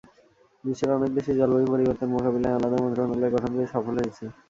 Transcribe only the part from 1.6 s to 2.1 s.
পরিবর্তন